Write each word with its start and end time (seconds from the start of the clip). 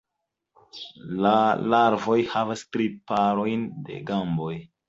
La 1.25 1.33
larvoj 1.73 2.17
havas 2.33 2.65
tri 2.73 2.91
parojn 3.13 3.71
de 3.91 4.05
gamboj. 4.13 4.53